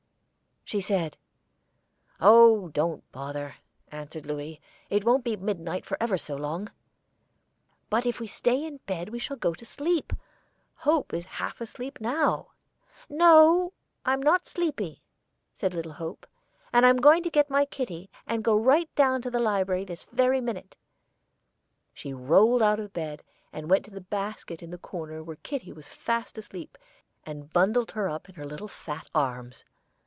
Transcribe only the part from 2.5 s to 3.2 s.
don't